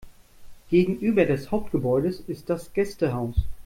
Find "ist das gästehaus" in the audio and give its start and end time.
2.21-3.35